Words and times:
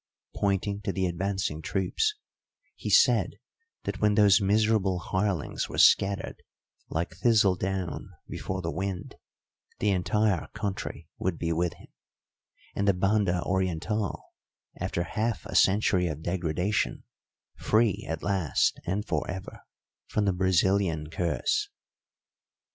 Pointing 0.35 0.81
to 0.81 0.91
the 0.91 1.05
advancing 1.05 1.61
troops, 1.61 2.15
he 2.75 2.89
said 2.89 3.33
that 3.83 4.01
when 4.01 4.15
those 4.15 4.41
miserable 4.41 4.97
hirelings 4.97 5.69
were 5.69 5.77
scattered 5.77 6.41
like 6.89 7.13
thistle 7.17 7.55
down 7.55 8.09
before 8.27 8.63
the 8.63 8.71
wind, 8.71 9.13
the 9.77 9.91
entire 9.91 10.47
country 10.55 11.07
would 11.19 11.37
be 11.37 11.53
with 11.53 11.73
him, 11.75 11.89
and 12.73 12.87
the 12.87 12.95
Banda 12.95 13.41
Orientál, 13.45 14.23
after 14.77 15.03
half 15.03 15.45
a 15.45 15.53
century 15.53 16.07
of 16.07 16.23
degradation, 16.23 17.03
free 17.55 18.03
at 18.09 18.23
last 18.23 18.79
and 18.87 19.05
for 19.05 19.29
ever 19.29 19.61
from 20.07 20.25
the 20.25 20.33
Brazilian 20.33 21.11
curse. 21.11 21.69